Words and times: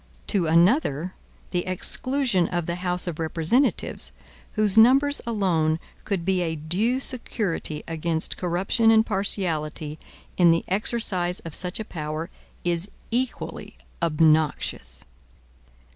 To 0.25 0.47
another, 0.47 1.13
the 1.51 1.63
exclusion 1.67 2.47
of 2.47 2.65
the 2.65 2.77
House 2.77 3.05
of 3.05 3.19
Representatives, 3.19 4.11
whose 4.53 4.75
numbers 4.75 5.21
alone 5.27 5.79
could 6.05 6.25
be 6.25 6.41
a 6.41 6.55
due 6.55 6.99
security 6.99 7.83
against 7.87 8.35
corruption 8.35 8.89
and 8.89 9.05
partiality 9.05 9.99
in 10.37 10.49
the 10.49 10.65
exercise 10.67 11.39
of 11.41 11.53
such 11.53 11.79
a 11.79 11.85
power, 11.85 12.31
is 12.63 12.89
equally 13.11 13.77
obnoxious. 14.01 15.05